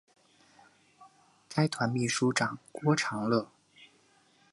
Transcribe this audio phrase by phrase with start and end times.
[1.47, 3.47] 该团秘书长郭长乐。